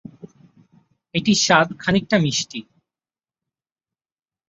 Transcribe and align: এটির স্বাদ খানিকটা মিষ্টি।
এটির 1.15 1.39
স্বাদ 1.45 1.67
খানিকটা 1.79 2.17
মিষ্টি। 2.19 2.59